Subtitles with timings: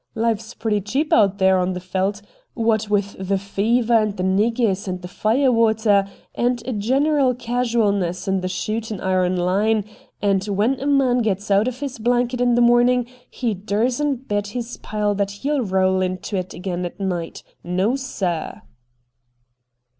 [0.15, 2.23] Life's pretty cheap out there on the Yeldt,
[2.55, 8.27] what Avith the fever and the niggers and the fire water and a general casualness
[8.27, 9.85] in the shootin' iron line,
[10.19, 14.47] and when a man gets out of his blanket in the morning he dursn't bet
[14.57, 17.43] his pile that hell roll into it again at night.
[17.63, 18.61] Xo, sir.'